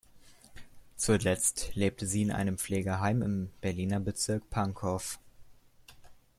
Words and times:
Zuletzt 0.95 1.75
lebte 1.75 2.07
sie 2.07 2.23
in 2.23 2.31
einem 2.31 2.57
Pflegeheim 2.57 3.21
im 3.21 3.51
Berliner 3.61 3.99
Bezirk 3.99 4.49
Pankow. 4.49 5.19